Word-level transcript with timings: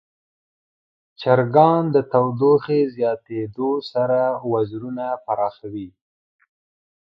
چرګان 1.19 1.83
د 1.95 1.97
تودوخې 2.11 2.79
زیاتیدو 2.95 3.71
سره 3.91 4.19
وزرونه 4.53 5.05
پراخوي. 5.25 5.89